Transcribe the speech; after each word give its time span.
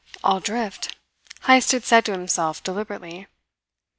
"I'll 0.23 0.39
drift," 0.39 0.97
Heyst 1.45 1.73
had 1.73 1.83
said 1.83 2.05
to 2.05 2.11
himself 2.13 2.63
deliberately. 2.63 3.27